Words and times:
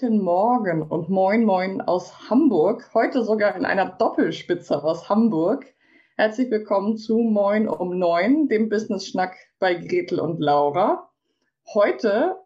Guten 0.00 0.20
Morgen 0.22 0.82
und 0.82 1.08
moin 1.08 1.44
moin 1.44 1.80
aus 1.80 2.30
Hamburg. 2.30 2.88
Heute 2.94 3.24
sogar 3.24 3.56
in 3.56 3.64
einer 3.64 3.96
Doppelspitze 3.98 4.84
aus 4.84 5.08
Hamburg. 5.08 5.66
Herzlich 6.16 6.52
willkommen 6.52 6.96
zu 6.96 7.18
Moin 7.18 7.68
um 7.68 7.98
neun, 7.98 8.46
dem 8.46 8.68
Business-Schnack 8.68 9.34
bei 9.58 9.74
Gretel 9.74 10.20
und 10.20 10.38
Laura. 10.38 11.10
Heute 11.74 12.36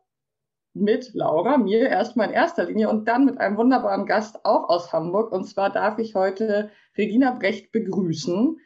mit 0.72 1.12
Laura, 1.12 1.58
mir 1.58 1.90
erstmal 1.90 2.28
in 2.28 2.32
erster 2.32 2.64
Linie 2.64 2.88
und 2.88 3.06
dann 3.06 3.26
mit 3.26 3.36
einem 3.36 3.58
wunderbaren 3.58 4.06
Gast 4.06 4.46
auch 4.46 4.70
aus 4.70 4.90
Hamburg. 4.94 5.30
Und 5.30 5.44
zwar 5.44 5.68
darf 5.68 5.98
ich 5.98 6.14
heute 6.14 6.70
Regina 6.96 7.32
Brecht 7.32 7.70
begrüßen. 7.70 8.56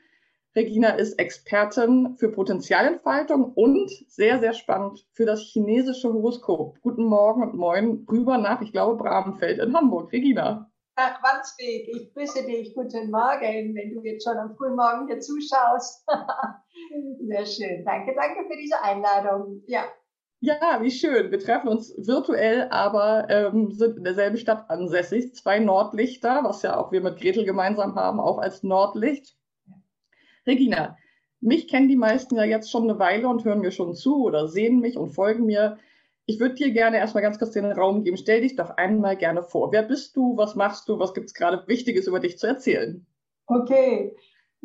Regina 0.56 0.88
ist 0.88 1.18
Expertin 1.18 2.16
für 2.16 2.32
Potenzialentfaltung 2.32 3.52
und 3.52 3.90
sehr, 4.08 4.40
sehr 4.40 4.54
spannend 4.54 5.06
für 5.12 5.26
das 5.26 5.42
chinesische 5.42 6.10
Horoskop. 6.10 6.80
Guten 6.80 7.04
Morgen 7.04 7.42
und 7.42 7.54
moin 7.54 8.06
rüber 8.10 8.38
nach, 8.38 8.62
ich 8.62 8.72
glaube, 8.72 8.96
Bramfeld 8.96 9.58
in 9.58 9.76
Hamburg. 9.76 10.10
Regina. 10.12 10.70
Herr 10.96 11.18
Wandsweg, 11.22 11.88
ich 11.94 12.14
grüße 12.14 12.46
dich. 12.46 12.74
Guten 12.74 13.10
Morgen, 13.10 13.74
wenn 13.74 13.94
du 13.94 14.02
jetzt 14.02 14.24
schon 14.24 14.38
am 14.38 14.56
Frühmorgen 14.56 15.08
hier 15.08 15.20
zuschaust. 15.20 16.06
Sehr 17.20 17.44
schön. 17.44 17.84
Danke, 17.84 18.14
danke 18.14 18.48
für 18.50 18.56
diese 18.56 18.82
Einladung. 18.82 19.62
Ja, 19.66 19.84
ja, 20.40 20.78
wie 20.80 20.90
schön. 20.90 21.30
Wir 21.30 21.38
treffen 21.38 21.68
uns 21.68 21.94
virtuell, 21.98 22.68
aber 22.70 23.28
ähm, 23.28 23.72
sind 23.72 23.98
in 23.98 24.04
derselben 24.04 24.36
Stadt 24.38 24.70
ansässig. 24.70 25.34
Zwei 25.34 25.58
Nordlichter, 25.58 26.44
was 26.44 26.62
ja 26.62 26.78
auch 26.78 26.92
wir 26.92 27.02
mit 27.02 27.18
Gretel 27.18 27.44
gemeinsam 27.44 27.94
haben, 27.94 28.20
auch 28.20 28.38
als 28.38 28.62
Nordlicht. 28.62 29.35
Regina, 30.46 30.96
mich 31.40 31.68
kennen 31.68 31.88
die 31.88 31.96
meisten 31.96 32.36
ja 32.36 32.44
jetzt 32.44 32.70
schon 32.70 32.84
eine 32.84 32.98
Weile 32.98 33.28
und 33.28 33.44
hören 33.44 33.60
mir 33.60 33.70
schon 33.70 33.94
zu 33.94 34.24
oder 34.24 34.48
sehen 34.48 34.80
mich 34.80 34.96
und 34.96 35.10
folgen 35.10 35.46
mir. 35.46 35.78
Ich 36.24 36.40
würde 36.40 36.54
dir 36.54 36.72
gerne 36.72 36.98
erstmal 36.98 37.22
ganz 37.22 37.38
kurz 37.38 37.52
den 37.52 37.66
Raum 37.66 38.02
geben. 38.02 38.16
Stell 38.16 38.40
dich 38.40 38.56
doch 38.56 38.70
einmal 38.70 39.16
gerne 39.16 39.42
vor. 39.42 39.72
Wer 39.72 39.82
bist 39.82 40.16
du? 40.16 40.36
Was 40.36 40.54
machst 40.56 40.88
du? 40.88 40.98
Was 40.98 41.14
gibt 41.14 41.26
es 41.26 41.34
gerade 41.34 41.66
Wichtiges 41.68 42.06
über 42.06 42.20
dich 42.20 42.38
zu 42.38 42.46
erzählen? 42.46 43.06
Okay, 43.46 44.16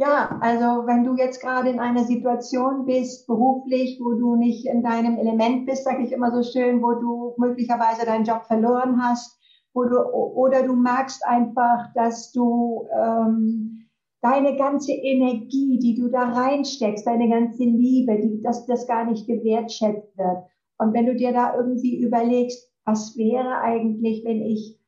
ja, 0.02 0.40
also 0.42 0.88
wenn 0.88 1.04
du 1.04 1.16
jetzt 1.16 1.42
gerade 1.42 1.70
in 1.70 1.80
einer 1.80 2.06
Situation 2.06 2.86
bist, 2.86 3.28
beruflich, 3.28 4.00
wo 4.02 4.14
du 4.14 4.36
nicht 4.36 4.66
in 4.66 4.82
deinem 4.82 5.18
Element 5.18 5.68
bist, 5.68 5.84
sage 5.84 6.04
ich 6.04 6.12
immer 6.12 6.32
so 6.32 6.42
schön, 6.42 6.82
wo 6.82 6.94
du 6.94 7.36
möglicherweise 7.38 8.06
deinen 8.06 8.26
Job 8.26 8.46
verloren 8.48 9.00
hast, 9.04 9.38
wo 9.74 9.84
du, 9.84 10.00
oder 10.00 10.64
du 10.64 10.76
merkst 10.76 11.24
einfach, 11.26 11.94
dass 11.94 12.32
du 12.32 12.88
ähm, 13.00 13.86
deine 14.22 14.56
ganze 14.56 14.94
Energie, 14.94 15.80
die 15.80 15.96
du 15.96 16.10
da 16.10 16.30
reinsteckst, 16.30 17.06
deine 17.06 17.30
ganze 17.30 17.64
Liebe, 17.64 18.20
die, 18.20 18.42
dass 18.42 18.66
das 18.66 18.88
gar 18.88 19.06
nicht 19.06 19.28
gewertschätzt 19.28 20.18
wird. 20.18 20.44
Und 20.78 20.94
wenn 20.94 21.06
du 21.06 21.16
dir 21.16 21.34
da 21.34 21.56
irgendwie 21.56 22.00
überlegst, 22.00 22.70
was 22.86 23.18
wäre 23.18 23.60
eigentlich, 23.62 24.24
wenn 24.24 24.42
ich, 24.42 24.80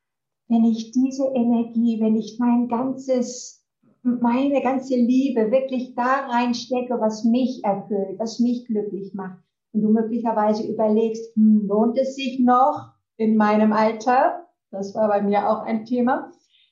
wenn 0.48 0.66
ich 0.66 0.92
diese 0.92 1.26
Energie, 1.34 2.00
wenn 2.02 2.16
ich 2.16 2.38
mein 2.40 2.68
ganzes 2.68 3.64
meine 4.04 4.62
ganze 4.62 4.96
Liebe 4.96 5.50
wirklich 5.50 5.96
da 5.96 6.28
reinstecke, 6.28 7.00
was 7.00 7.24
mich 7.24 7.64
erfüllt, 7.64 8.20
was 8.20 8.40
mich 8.40 8.66
glücklich 8.66 9.14
macht. 9.14 9.40
Und 9.72 9.82
du 9.82 9.90
möglicherweise 9.90 10.68
überlegst, 10.68 11.36
hm, 11.36 11.68
lohnt 11.68 11.98
es 11.98 12.16
sich 12.16 12.40
noch 12.40 12.92
in 13.18 13.38
meinem 13.38 13.72
Alter, 13.72 14.46
das 14.72 14.94
war 14.94 15.08
bei 15.08 15.22
mir 15.22 15.50
auch 15.50 15.64
ein 15.64 15.86
Thema, 15.86 16.32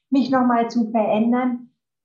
mich 0.09 0.29
nochmal 0.29 0.69
zu 0.69 0.91
verändern, 0.91 1.60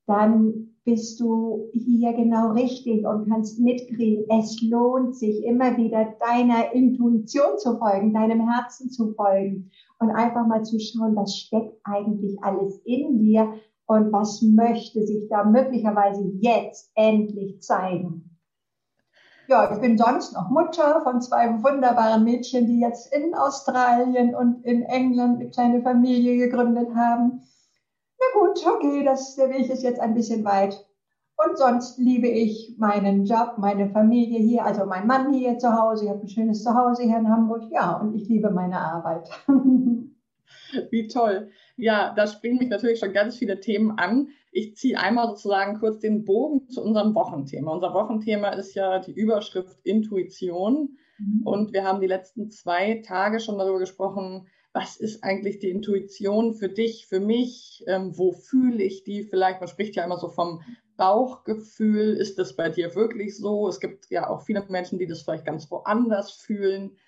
dann 0.07 0.75
bist 0.85 1.19
du 1.21 1.69
hier 1.73 2.13
genau 2.13 2.53
richtig 2.53 3.05
und 3.05 3.29
kannst 3.29 3.59
mitkriegen, 3.59 4.25
es 4.39 4.63
lohnt 4.63 5.17
sich 5.17 5.45
immer 5.45 5.77
wieder 5.77 6.15
deiner 6.21 6.73
Intuition 6.73 7.59
zu 7.59 7.77
folgen, 7.79 8.15
deinem 8.15 8.49
Herzen 8.49 8.91
zu 8.91 9.13
folgen 9.15 9.71
und 9.99 10.11
einfach 10.11 10.47
mal 10.47 10.63
zu 10.63 10.79
schauen, 10.79 11.17
was 11.17 11.37
steckt 11.37 11.81
eigentlich 11.85 12.37
alles 12.43 12.81
in 12.85 13.19
dir, 13.19 13.53
und 13.87 14.13
was 14.13 14.43
möchte 14.43 15.07
sich 15.07 15.29
da 15.29 15.45
möglicherweise 15.45 16.25
jetzt 16.41 16.91
endlich 16.95 17.63
zeigen. 17.63 18.31
Ja, 19.49 19.73
ich 19.73 19.81
bin 19.81 19.97
sonst 19.97 20.33
noch 20.33 20.51
Mutter 20.51 21.03
von 21.03 21.21
zwei 21.21 21.63
wunderbaren 21.63 22.25
Mädchen, 22.25 22.67
die 22.67 22.81
jetzt 22.81 23.15
in 23.15 23.33
Australien 23.35 24.35
und 24.35 24.65
in 24.65 24.83
England 24.83 25.41
eine 25.41 25.51
kleine 25.51 25.83
Familie 25.83 26.37
gegründet 26.37 26.89
haben. 26.97 27.43
Na 28.35 28.41
gut, 28.41 28.67
okay, 28.67 29.05
das, 29.05 29.37
der 29.37 29.51
Weg 29.51 29.71
ist 29.71 29.83
jetzt 29.83 30.01
ein 30.01 30.15
bisschen 30.15 30.45
weit. 30.45 30.87
Und 31.37 31.59
sonst 31.59 31.99
liebe 31.99 32.29
ich 32.29 32.77
meinen 32.79 33.27
Job, 33.27 33.55
meine 33.59 33.91
Familie 33.91 34.39
hier, 34.39 34.65
also 34.65 34.87
mein 34.87 35.07
Mann 35.07 35.35
hier 35.35 35.59
zu 35.59 35.71
Hause. 35.73 36.05
Ich 36.05 36.11
habe 36.11 36.23
ein 36.23 36.29
schönes 36.29 36.63
Zuhause 36.63 37.03
hier 37.03 37.19
in 37.19 37.29
Hamburg. 37.29 37.65
Ja, 37.71 37.97
und 37.97 38.15
ich 38.15 38.27
liebe 38.29 38.51
meine 38.51 38.79
Arbeit. 38.79 39.29
Wie 40.91 41.07
toll. 41.09 41.51
Ja, 41.77 42.15
da 42.15 42.27
springen 42.27 42.59
mich 42.59 42.69
natürlich 42.69 43.01
schon 43.01 43.13
ganz 43.13 43.37
viele 43.37 43.61
Themen 43.61 43.93
an. 43.99 44.29
Ich 44.51 44.77
ziehe 44.77 44.99
einmal 44.99 45.29
sozusagen 45.29 45.79
kurz 45.79 46.01
den 46.01 46.25
Bogen 46.25 46.69
zu 46.71 46.83
unserem 46.83 47.15
Wochenthema. 47.15 47.73
Unser 47.73 47.93
Wochenthema 47.93 48.51
ist 48.51 48.75
ja 48.75 48.99
die 48.99 49.13
Überschrift 49.13 49.79
Intuition. 49.85 50.97
Mhm. 51.19 51.43
Und 51.45 51.73
wir 51.75 51.85
haben 51.85 52.01
die 52.01 52.07
letzten 52.07 52.51
zwei 52.51 53.03
Tage 53.07 53.41
schon 53.41 53.59
darüber 53.59 53.79
gesprochen, 53.79 54.47
was 54.77 54.99
ist 54.99 55.25
eigentlich 55.25 55.59
die 55.59 55.71
Intuition 55.71 56.53
für 56.53 56.69
dich, 56.69 57.07
für 57.07 57.19
mich? 57.19 57.83
Ähm, 57.87 58.19
wo 58.19 58.33
fühle 58.33 58.85
ich 58.85 59.05
die 59.05 59.23
vielleicht? 59.23 59.61
Man 59.61 59.71
spricht 59.71 59.97
ja 59.97 60.05
immer 60.05 60.19
so 60.19 60.29
vom 60.29 60.61
Bauchgefühl. 60.99 62.15
Ist 62.15 62.39
das 62.39 62.57
bei 62.57 62.69
dir 62.69 62.95
wirklich 62.95 63.39
so? 63.39 63.69
Es 63.69 63.81
gibt 63.81 64.11
ja 64.11 64.29
auch 64.29 64.43
viele 64.43 64.63
Menschen, 64.69 64.99
die 64.99 65.07
das 65.07 65.23
vielleicht 65.23 65.47
ganz 65.47 65.71
woanders 65.71 66.33
fühlen. 66.33 66.99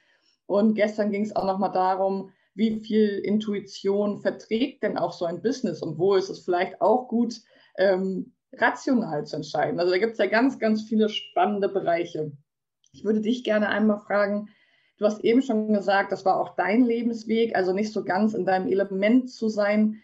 Und 0.47 0.77
gestern 0.77 1.13
ging 1.13 1.27
es 1.27 1.37
auch 1.37 1.45
nochmal 1.45 1.71
darum, 1.71 2.33
wie 2.55 2.81
viel 2.81 3.19
Intuition 3.19 4.23
verträgt 4.23 4.83
denn 4.83 4.97
auch 4.97 5.13
so 5.13 5.27
ein 5.27 5.43
Business 5.43 5.83
und 5.83 5.99
wo 5.99 6.15
ist 6.15 6.31
es 6.31 6.47
vielleicht 6.47 6.81
auch 6.81 7.07
gut, 7.07 7.35
ähm, 7.77 8.33
rational 8.55 9.27
zu 9.27 9.37
entscheiden. 9.37 9.79
Also 9.79 9.93
da 9.93 9.99
gibt 9.99 10.13
es 10.13 10.19
ja 10.19 10.27
ganz, 10.27 10.59
ganz 10.59 10.85
viele 10.85 11.11
spannende 11.11 11.69
Bereiche. 11.69 12.33
Ich 12.93 13.05
würde 13.05 13.21
dich 13.21 13.45
gerne 13.45 13.69
einmal 13.69 13.99
fragen, 13.99 14.49
du 14.99 15.07
hast 15.07 15.25
eben 15.25 15.43
schon 15.43 15.73
gesagt, 15.73 16.13
das 16.13 16.25
war 16.25 16.39
auch 16.39 16.55
dein 16.57 16.85
Lebensweg, 16.85 17.57
also 17.57 17.73
nicht 17.73 17.93
so 17.93 18.05
ganz 18.05 18.35
in 18.35 18.45
deinem 18.45 18.67
Element 18.67 19.31
zu 19.31 19.49
sein. 19.49 20.03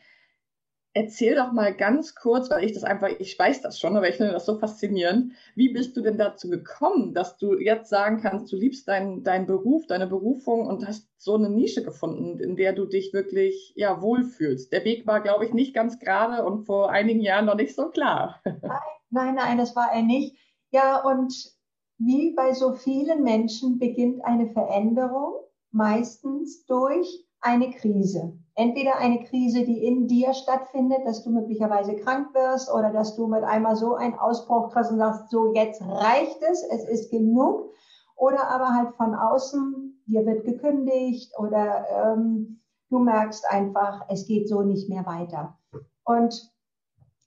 Erzähl 0.97 1.35
doch 1.35 1.51
mal 1.51 1.75
ganz 1.75 2.15
kurz, 2.15 2.51
weil 2.51 2.63
ich 2.63 2.73
das 2.73 2.85
einfach, 2.85 3.09
ich 3.19 3.37
weiß 3.37 3.63
das 3.63 3.81
schon, 3.81 3.97
aber 3.97 4.09
ich 4.09 4.15
finde 4.15 4.33
das 4.33 4.47
so 4.47 4.61
faszinierend. 4.61 5.33
Wie 5.57 5.73
bist 5.73 5.97
du 5.97 6.03
denn 6.03 6.19
dazu 6.19 6.49
gekommen, 6.49 7.15
dass 7.15 7.37
du 7.37 7.59
jetzt 7.59 7.91
sagen 7.91 8.21
kannst, 8.21 8.53
du 8.53 8.57
liebst 8.57 8.87
deinen, 8.87 9.25
deinen 9.25 9.47
Beruf, 9.47 9.89
deine 9.89 10.07
Berufung 10.07 10.69
und 10.69 10.87
hast 10.87 11.09
so 11.19 11.35
eine 11.35 11.51
Nische 11.51 11.83
gefunden, 11.83 12.39
in 12.39 12.55
der 12.55 12.75
du 12.75 12.87
dich 12.87 13.13
wirklich 13.13 13.73
ja 13.75 14.01
wohlfühlst? 14.01 14.73
Der 14.73 14.85
Weg 14.85 15.05
war, 15.05 15.21
glaube 15.21 15.45
ich, 15.45 15.53
nicht 15.53 15.75
ganz 15.75 15.99
gerade 15.99 16.45
und 16.45 16.65
vor 16.65 16.91
einigen 16.93 17.21
Jahren 17.21 17.47
noch 17.47 17.57
nicht 17.57 17.75
so 17.75 17.89
klar. 17.91 18.41
Nein, 18.45 18.79
nein, 19.11 19.35
nein, 19.35 19.59
das 19.59 19.75
war 19.75 19.93
er 19.93 20.03
nicht. 20.03 20.37
Ja, 20.71 21.03
und 21.03 21.54
wie 21.99 22.35
bei 22.35 22.53
so 22.53 22.73
vielen 22.73 23.23
Menschen 23.23 23.79
beginnt 23.79 24.25
eine 24.25 24.51
Veränderung 24.51 25.35
meistens 25.71 26.65
durch 26.67 27.27
eine 27.41 27.71
Krise 27.71 28.39
entweder 28.55 28.97
eine 28.99 29.25
Krise, 29.25 29.65
die 29.65 29.85
in 29.85 30.07
dir 30.07 30.33
stattfindet, 30.33 31.01
dass 31.05 31.25
du 31.25 31.31
möglicherweise 31.31 31.97
krank 31.97 32.33
wirst 32.35 32.73
oder 32.73 32.93
dass 32.93 33.17
du 33.17 33.27
mit 33.27 33.43
einmal 33.43 33.77
so 33.77 33.95
einen 33.95 34.15
Ausbruch 34.15 34.73
kriegst 34.73 34.93
und 34.93 34.99
sagst, 34.99 35.31
so 35.31 35.53
jetzt 35.55 35.83
reicht 35.83 36.41
es, 36.43 36.63
es 36.71 36.89
ist 36.89 37.11
genug. 37.11 37.71
Oder 38.17 38.49
aber 38.49 38.69
halt 38.69 38.95
von 38.95 39.15
außen, 39.15 40.03
dir 40.07 40.25
wird 40.25 40.45
gekündigt 40.45 41.33
oder 41.37 41.85
ähm, 41.91 42.61
du 42.89 43.01
merkst 43.01 43.45
einfach, 43.51 44.03
es 44.09 44.27
geht 44.27 44.49
so 44.49 44.63
nicht 44.63 44.89
mehr 44.89 45.05
weiter. 45.05 45.59
Und 46.05 46.54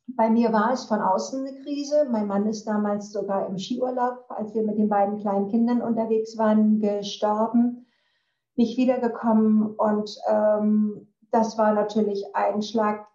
bei 0.07 0.29
mir 0.29 0.53
war 0.53 0.71
es 0.71 0.85
von 0.85 1.01
außen 1.01 1.45
eine 1.45 1.59
Krise. 1.61 2.07
Mein 2.09 2.27
Mann 2.27 2.47
ist 2.47 2.65
damals 2.65 3.11
sogar 3.11 3.47
im 3.47 3.57
Skiurlaub, 3.57 4.25
als 4.29 4.53
wir 4.55 4.63
mit 4.63 4.77
den 4.77 4.89
beiden 4.89 5.19
kleinen 5.19 5.49
Kindern 5.49 5.81
unterwegs 5.81 6.37
waren, 6.37 6.79
gestorben, 6.79 7.85
nicht 8.55 8.77
wiedergekommen. 8.77 9.75
Und 9.75 10.17
ähm, 10.29 11.07
das 11.31 11.57
war 11.57 11.73
natürlich 11.73 12.23
ein 12.33 12.61
Schlag, 12.61 13.05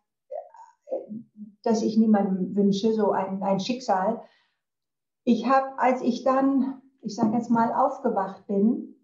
das 1.62 1.82
ich 1.82 1.96
niemandem 1.96 2.54
wünsche, 2.54 2.92
so 2.92 3.12
ein, 3.12 3.42
ein 3.42 3.60
Schicksal. 3.60 4.20
Ich 5.24 5.48
habe, 5.48 5.78
als 5.78 6.02
ich 6.02 6.24
dann, 6.24 6.82
ich 7.00 7.14
sage 7.14 7.34
jetzt 7.34 7.50
mal, 7.50 7.72
aufgewacht 7.72 8.46
bin, 8.46 8.96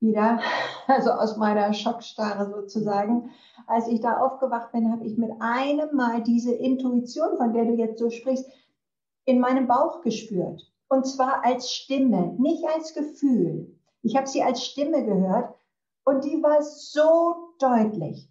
wieder, 0.00 0.40
also 0.86 1.10
aus 1.10 1.36
meiner 1.36 1.72
Schockstarre 1.72 2.50
sozusagen, 2.50 3.30
als 3.66 3.88
ich 3.88 4.00
da 4.00 4.18
aufgewacht 4.18 4.72
bin, 4.72 4.90
habe 4.90 5.04
ich 5.04 5.16
mit 5.16 5.30
einem 5.40 5.94
Mal 5.94 6.22
diese 6.22 6.52
Intuition, 6.52 7.36
von 7.36 7.52
der 7.52 7.66
du 7.66 7.74
jetzt 7.74 7.98
so 7.98 8.10
sprichst, 8.10 8.46
in 9.24 9.38
meinem 9.38 9.66
Bauch 9.66 10.00
gespürt. 10.02 10.62
Und 10.88 11.06
zwar 11.06 11.44
als 11.44 11.70
Stimme, 11.70 12.34
nicht 12.38 12.64
als 12.74 12.94
Gefühl. 12.94 13.78
Ich 14.02 14.16
habe 14.16 14.26
sie 14.26 14.42
als 14.42 14.64
Stimme 14.64 15.04
gehört 15.04 15.54
und 16.04 16.24
die 16.24 16.42
war 16.42 16.62
so 16.62 17.54
deutlich. 17.58 18.28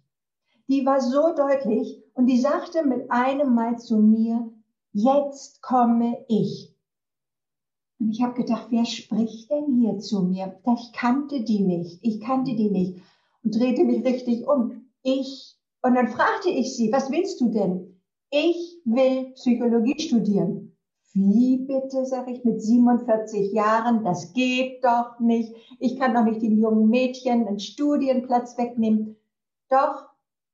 Die 0.68 0.84
war 0.84 1.00
so 1.00 1.34
deutlich 1.34 2.02
und 2.14 2.26
die 2.26 2.38
sagte 2.38 2.84
mit 2.84 3.10
einem 3.10 3.54
Mal 3.54 3.78
zu 3.78 3.96
mir, 3.96 4.52
jetzt 4.92 5.62
komme 5.62 6.24
ich. 6.28 6.69
Und 8.00 8.10
ich 8.10 8.22
habe 8.22 8.32
gedacht, 8.34 8.68
wer 8.70 8.86
spricht 8.86 9.50
denn 9.50 9.78
hier 9.78 9.98
zu 9.98 10.22
mir? 10.22 10.58
Ich 10.64 10.92
kannte 10.92 11.42
die 11.42 11.60
nicht. 11.60 11.98
Ich 12.02 12.20
kannte 12.20 12.56
die 12.56 12.70
nicht. 12.70 13.02
Und 13.44 13.54
drehte 13.54 13.84
mich 13.84 14.04
richtig 14.04 14.48
um. 14.48 14.86
Ich. 15.02 15.56
Und 15.82 15.94
dann 15.94 16.08
fragte 16.08 16.48
ich 16.48 16.74
sie, 16.76 16.90
was 16.92 17.10
willst 17.10 17.40
du 17.40 17.50
denn? 17.50 18.00
Ich 18.30 18.80
will 18.84 19.32
Psychologie 19.34 20.00
studieren. 20.00 20.76
Wie 21.12 21.58
bitte, 21.58 22.06
sage 22.06 22.32
ich, 22.32 22.44
mit 22.44 22.62
47 22.62 23.52
Jahren, 23.52 24.04
das 24.04 24.32
geht 24.32 24.84
doch 24.84 25.18
nicht. 25.18 25.54
Ich 25.78 25.98
kann 25.98 26.14
doch 26.14 26.24
nicht 26.24 26.40
den 26.40 26.58
jungen 26.58 26.88
Mädchen 26.88 27.46
einen 27.46 27.58
Studienplatz 27.58 28.56
wegnehmen. 28.56 29.16
Doch, 29.68 30.06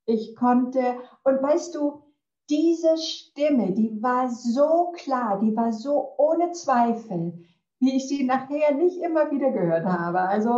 ich 0.06 0.34
konnte. 0.34 0.96
Und 1.25 1.43
weißt 1.43 1.75
du, 1.75 2.02
diese 2.48 2.96
Stimme, 2.98 3.72
die 3.72 4.02
war 4.02 4.31
so 4.31 4.93
klar, 4.93 5.40
die 5.40 5.56
war 5.56 5.72
so 5.72 6.14
ohne 6.16 6.52
Zweifel, 6.52 7.44
wie 7.78 7.96
ich 7.96 8.08
sie 8.08 8.25
nachher 8.25 8.75
nicht 8.75 8.98
immer 8.98 9.31
wieder 9.31 9.50
gehört 9.50 9.84
habe. 9.84 10.20
Also, 10.20 10.50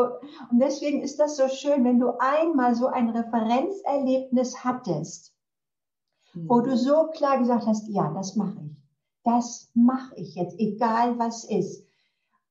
und 0.51 0.61
deswegen 0.61 1.03
ist 1.03 1.19
das 1.19 1.37
so 1.37 1.49
schön, 1.49 1.85
wenn 1.85 1.99
du 1.99 2.13
einmal 2.19 2.75
so 2.75 2.87
ein 2.87 3.09
Referenzerlebnis 3.09 4.65
hattest, 4.65 5.35
mhm. 6.35 6.49
wo 6.49 6.61
du 6.61 6.77
so 6.77 7.09
klar 7.09 7.39
gesagt 7.39 7.67
hast, 7.67 7.89
ja, 7.89 8.13
das 8.15 8.37
mache 8.37 8.61
ich. 8.65 8.77
Das 9.25 9.71
mache 9.75 10.15
ich 10.17 10.35
jetzt, 10.37 10.59
egal 10.59 11.19
was 11.19 11.45
ist. 11.45 11.87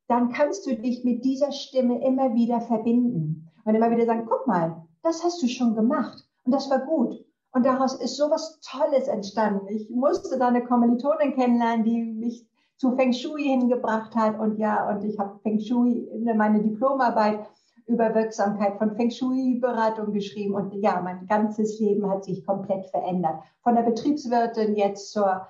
Dann 0.07 0.31
kannst 0.31 0.65
du 0.65 0.75
dich 0.75 1.03
mit 1.03 1.25
dieser 1.25 1.51
Stimme 1.51 2.03
immer 2.05 2.33
wieder 2.33 2.61
verbinden 2.61 3.49
und 3.65 3.75
immer 3.75 3.91
wieder 3.91 4.05
sagen, 4.05 4.27
guck 4.29 4.47
mal, 4.47 4.85
das 5.03 5.23
hast 5.23 5.41
du 5.41 5.47
schon 5.47 5.75
gemacht 5.75 6.23
und 6.43 6.51
das 6.51 6.69
war 6.69 6.79
gut. 6.79 7.26
Und 7.51 7.65
daraus 7.65 7.95
ist 7.95 8.17
so 8.17 8.29
was 8.29 8.59
Tolles 8.61 9.07
entstanden. 9.07 9.67
Ich 9.67 9.89
musste 9.89 10.37
da 10.37 10.49
eine 10.49 10.63
Kommilitonin 10.63 11.33
kennenlernen, 11.33 11.83
die 11.85 12.03
mich 12.03 12.47
zu 12.77 12.95
Feng 12.95 13.13
Shui 13.13 13.43
hingebracht 13.43 14.15
hat. 14.15 14.39
Und 14.39 14.57
ja, 14.57 14.89
und 14.89 15.03
ich 15.03 15.17
habe 15.17 15.39
Feng 15.41 15.59
Shui, 15.59 16.07
meine 16.35 16.61
Diplomarbeit 16.61 17.47
über 17.87 18.13
Wirksamkeit 18.13 18.77
von 18.77 18.95
Feng 18.95 19.09
Shui-Beratung 19.09 20.11
geschrieben. 20.11 20.53
Und 20.55 20.73
ja, 20.75 21.01
mein 21.01 21.25
ganzes 21.25 21.79
Leben 21.79 22.09
hat 22.09 22.25
sich 22.25 22.45
komplett 22.45 22.85
verändert. 22.87 23.39
Von 23.63 23.75
der 23.75 23.83
Betriebswirtin 23.83 24.75
jetzt 24.75 25.11
zur 25.11 25.47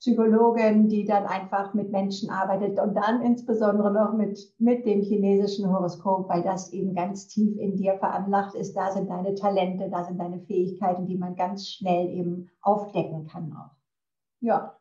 Psychologin, 0.00 0.88
die 0.88 1.04
dann 1.04 1.24
einfach 1.24 1.72
mit 1.72 1.90
Menschen 1.90 2.28
arbeitet 2.30 2.78
und 2.78 2.94
dann 2.94 3.22
insbesondere 3.22 3.92
noch 3.92 4.12
mit, 4.12 4.38
mit 4.58 4.84
dem 4.84 5.00
chinesischen 5.00 5.72
Horoskop, 5.72 6.28
weil 6.28 6.42
das 6.42 6.72
eben 6.72 6.94
ganz 6.94 7.28
tief 7.28 7.56
in 7.58 7.76
dir 7.76 7.94
veranlagt 7.94 8.54
ist. 8.54 8.74
Da 8.74 8.92
sind 8.92 9.08
deine 9.08 9.34
Talente, 9.34 9.88
da 9.90 10.04
sind 10.04 10.18
deine 10.18 10.40
Fähigkeiten, 10.40 11.06
die 11.06 11.16
man 11.16 11.34
ganz 11.34 11.68
schnell 11.68 12.08
eben 12.10 12.50
aufdecken 12.60 13.26
kann 13.26 13.52
auch. 13.52 13.74
Ja. 14.40 14.78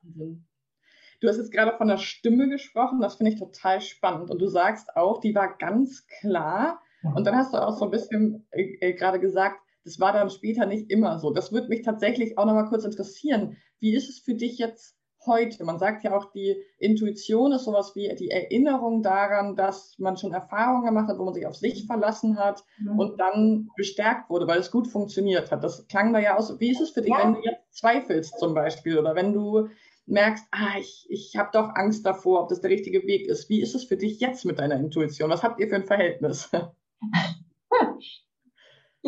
Du 1.21 1.29
hast 1.29 1.37
jetzt 1.37 1.53
gerade 1.53 1.77
von 1.77 1.87
der 1.87 1.97
Stimme 1.97 2.49
gesprochen, 2.49 2.99
das 2.99 3.15
finde 3.15 3.31
ich 3.31 3.39
total 3.39 3.79
spannend. 3.79 4.29
Und 4.29 4.41
du 4.41 4.47
sagst 4.47 4.95
auch, 4.97 5.21
die 5.21 5.33
war 5.33 5.57
ganz 5.57 6.05
klar. 6.19 6.81
Und 7.15 7.25
dann 7.25 7.35
hast 7.35 7.53
du 7.53 7.57
auch 7.57 7.77
so 7.77 7.85
ein 7.85 7.91
bisschen 7.91 8.47
äh, 8.51 8.63
äh, 8.81 8.93
gerade 8.93 9.19
gesagt, 9.19 9.59
das 9.83 9.99
war 9.99 10.11
dann 10.11 10.29
später 10.29 10.65
nicht 10.65 10.89
immer 10.89 11.19
so. 11.19 11.31
Das 11.31 11.51
würde 11.51 11.67
mich 11.67 11.83
tatsächlich 11.83 12.37
auch 12.37 12.45
nochmal 12.45 12.67
kurz 12.67 12.83
interessieren. 12.83 13.57
Wie 13.79 13.93
ist 13.93 14.09
es 14.09 14.19
für 14.19 14.33
dich 14.33 14.57
jetzt 14.57 14.94
heute. 15.27 15.63
Man 15.63 15.79
sagt 15.79 16.03
ja 16.03 16.15
auch, 16.15 16.31
die 16.31 16.55
Intuition 16.77 17.51
ist 17.51 17.65
sowas 17.65 17.95
wie 17.95 18.13
die 18.15 18.29
Erinnerung 18.29 19.03
daran, 19.03 19.55
dass 19.55 19.95
man 19.97 20.17
schon 20.17 20.33
Erfahrungen 20.33 20.85
gemacht 20.85 21.09
hat, 21.09 21.17
wo 21.17 21.25
man 21.25 21.33
sich 21.33 21.45
auf 21.47 21.55
sich 21.55 21.85
verlassen 21.85 22.37
hat 22.37 22.63
mhm. 22.79 22.99
und 22.99 23.19
dann 23.19 23.69
bestärkt 23.75 24.29
wurde, 24.29 24.47
weil 24.47 24.59
es 24.59 24.71
gut 24.71 24.87
funktioniert 24.87 25.51
hat. 25.51 25.63
Das 25.63 25.87
klang 25.87 26.13
da 26.13 26.19
ja 26.19 26.37
aus. 26.37 26.59
Wie 26.59 26.71
ist 26.71 26.81
es 26.81 26.91
für 26.91 27.01
dich, 27.01 27.11
ja. 27.11 27.23
wenn 27.23 27.33
du 27.33 27.41
jetzt 27.43 27.77
zweifelst 27.77 28.39
zum 28.39 28.53
Beispiel 28.53 28.97
oder 28.97 29.15
wenn 29.15 29.33
du 29.33 29.69
merkst, 30.07 30.45
ah, 30.51 30.77
ich, 30.79 31.07
ich 31.09 31.35
habe 31.35 31.49
doch 31.51 31.75
Angst 31.75 32.05
davor, 32.05 32.43
ob 32.43 32.49
das 32.49 32.61
der 32.61 32.69
richtige 32.69 33.03
Weg 33.03 33.27
ist. 33.27 33.49
Wie 33.49 33.61
ist 33.61 33.75
es 33.75 33.85
für 33.85 33.97
dich 33.97 34.19
jetzt 34.19 34.45
mit 34.45 34.59
deiner 34.59 34.75
Intuition? 34.75 35.29
Was 35.29 35.43
habt 35.43 35.59
ihr 35.59 35.67
für 35.67 35.75
ein 35.75 35.85
Verhältnis? 35.85 36.49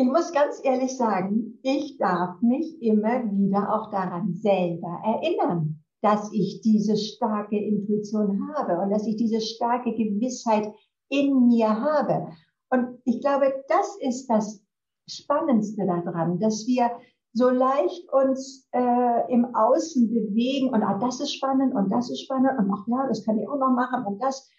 Ich 0.00 0.04
muss 0.04 0.32
ganz 0.32 0.60
ehrlich 0.62 0.96
sagen, 0.96 1.58
ich 1.64 1.98
darf 1.98 2.40
mich 2.40 2.80
immer 2.80 3.24
wieder 3.32 3.74
auch 3.74 3.90
daran 3.90 4.32
selber 4.32 5.02
erinnern 5.04 5.77
dass 6.02 6.30
ich 6.32 6.60
diese 6.62 6.96
starke 6.96 7.56
Intuition 7.56 8.40
habe 8.54 8.80
und 8.80 8.90
dass 8.90 9.06
ich 9.06 9.16
diese 9.16 9.40
starke 9.40 9.92
Gewissheit 9.92 10.72
in 11.08 11.48
mir 11.48 11.68
habe. 11.68 12.28
Und 12.70 12.98
ich 13.04 13.20
glaube, 13.20 13.64
das 13.68 13.96
ist 14.00 14.26
das 14.28 14.62
Spannendste 15.08 15.86
daran, 15.86 16.38
dass 16.38 16.66
wir 16.66 16.90
so 17.32 17.50
leicht 17.50 18.10
uns 18.12 18.68
äh, 18.72 19.32
im 19.32 19.54
Außen 19.54 20.08
bewegen 20.08 20.70
und 20.70 20.82
ah, 20.82 20.98
das 20.98 21.20
ist 21.20 21.34
spannend 21.34 21.74
und 21.74 21.90
das 21.90 22.10
ist 22.10 22.22
spannend 22.22 22.58
und 22.58 22.70
ach 22.72 22.86
ja, 22.86 23.06
das 23.06 23.24
kann 23.24 23.38
ich 23.38 23.48
auch 23.48 23.58
noch 23.58 23.70
machen 23.70 24.04
und 24.06 24.22
das. 24.22 24.50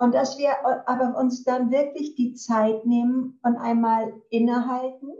Und 0.00 0.14
dass 0.14 0.38
wir 0.38 0.50
aber 0.86 1.18
uns 1.18 1.42
dann 1.42 1.70
wirklich 1.70 2.14
die 2.14 2.34
Zeit 2.34 2.86
nehmen 2.86 3.38
und 3.42 3.56
einmal 3.56 4.12
innehalten 4.30 5.10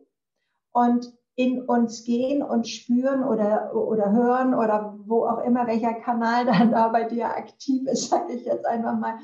und 0.72 1.12
in 1.38 1.62
uns 1.62 2.02
gehen 2.02 2.42
und 2.42 2.66
spüren 2.66 3.22
oder, 3.22 3.72
oder 3.72 4.10
hören 4.10 4.54
oder 4.54 4.98
wo 5.06 5.24
auch 5.24 5.38
immer, 5.44 5.68
welcher 5.68 5.94
Kanal 5.94 6.44
dann 6.46 6.72
da 6.72 6.88
bei 6.88 7.04
dir 7.04 7.28
aktiv 7.28 7.86
ist, 7.86 8.10
sage 8.10 8.32
ich 8.32 8.44
jetzt 8.44 8.66
einfach 8.66 8.98
mal, 8.98 9.18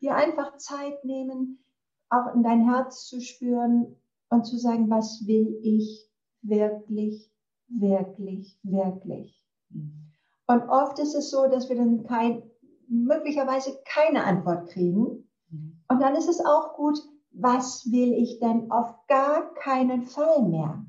dir 0.00 0.16
einfach 0.16 0.56
Zeit 0.56 1.04
nehmen, 1.04 1.64
auch 2.08 2.34
in 2.34 2.42
dein 2.42 2.68
Herz 2.68 3.06
zu 3.06 3.20
spüren 3.20 3.94
und 4.30 4.46
zu 4.46 4.58
sagen, 4.58 4.90
was 4.90 5.24
will 5.28 5.60
ich 5.62 6.10
wirklich, 6.42 7.30
wirklich, 7.68 8.58
wirklich. 8.64 9.40
Mhm. 9.68 10.10
Und 10.48 10.68
oft 10.68 10.98
ist 10.98 11.14
es 11.14 11.30
so, 11.30 11.46
dass 11.46 11.68
wir 11.68 11.76
dann 11.76 12.02
kein, 12.02 12.42
möglicherweise 12.88 13.78
keine 13.84 14.24
Antwort 14.24 14.70
kriegen. 14.70 15.28
Mhm. 15.50 15.80
Und 15.86 16.02
dann 16.02 16.16
ist 16.16 16.28
es 16.28 16.44
auch 16.44 16.74
gut, 16.74 16.98
was 17.30 17.88
will 17.92 18.12
ich 18.12 18.40
denn 18.40 18.72
auf 18.72 19.06
gar 19.06 19.54
keinen 19.54 20.02
Fall 20.02 20.42
mehr? 20.42 20.84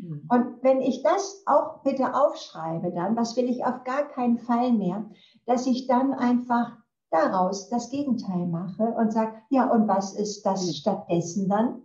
Mhm. 0.00 0.22
Und 0.28 0.62
wenn 0.62 0.80
ich 0.80 1.02
das 1.02 1.42
auch 1.46 1.82
bitte 1.82 2.14
aufschreibe, 2.14 2.92
dann, 2.92 3.16
was 3.16 3.36
will 3.36 3.48
ich 3.48 3.64
auf 3.64 3.84
gar 3.84 4.08
keinen 4.08 4.38
Fall 4.38 4.72
mehr, 4.72 5.10
dass 5.46 5.66
ich 5.66 5.86
dann 5.86 6.12
einfach 6.14 6.76
daraus 7.10 7.68
das 7.68 7.90
Gegenteil 7.90 8.46
mache 8.46 8.84
und 8.84 9.12
sage, 9.12 9.34
ja, 9.50 9.70
und 9.70 9.88
was 9.88 10.14
ist 10.14 10.44
das 10.46 10.66
mhm. 10.66 10.72
stattdessen 10.72 11.48
dann? 11.48 11.82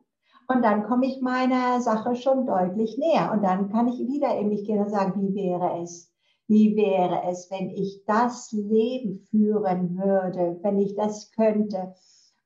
Und 0.47 0.63
dann 0.63 0.83
komme 0.83 1.07
ich 1.07 1.21
meiner 1.21 1.81
Sache 1.81 2.15
schon 2.15 2.45
deutlich 2.45 2.97
näher. 2.97 3.31
Und 3.31 3.43
dann 3.43 3.71
kann 3.71 3.87
ich 3.87 3.97
wieder 3.99 4.37
in 4.37 4.49
mich 4.49 4.65
gehen 4.65 4.79
und 4.79 4.91
sagen, 4.91 5.19
wie 5.19 5.33
wäre 5.33 5.81
es? 5.81 6.11
Wie 6.47 6.75
wäre 6.75 7.23
es, 7.27 7.49
wenn 7.49 7.71
ich 7.71 8.03
das 8.05 8.51
Leben 8.51 9.17
führen 9.31 9.97
würde, 9.97 10.59
wenn 10.61 10.77
ich 10.77 10.93
das 10.93 11.31
könnte? 11.31 11.95